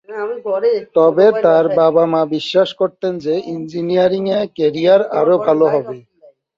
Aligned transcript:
তবে 0.95 1.25
তার 1.43 1.65
বাবা-মা 1.79 2.21
বিশ্বাস 2.35 2.69
করতেন 2.79 3.13
যে 3.25 3.33
ইঞ্জিনিয়ারিংয়ে 3.53 4.39
ক্যারিয়ার 4.55 5.01
আরও 5.19 5.35
ভাল 5.39 5.59
হবে। 5.73 5.97